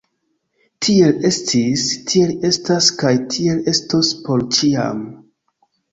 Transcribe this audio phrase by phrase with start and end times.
[0.85, 5.05] Tiel estis, tiel estas kaj tiel estos por ĉiam!